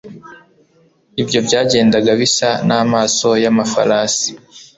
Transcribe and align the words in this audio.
ibyo 1.21 1.39
byagendaga 1.47 2.11
bisa 2.21 2.49
n'amaso 2.67 3.29
y'amafarasi 3.43 4.29